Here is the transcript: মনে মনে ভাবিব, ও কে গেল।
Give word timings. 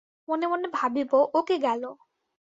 মনে 0.27 0.45
মনে 0.47 0.67
ভাবিব, 0.73 1.11
ও 1.33 1.39
কে 1.47 1.55
গেল। 1.59 1.83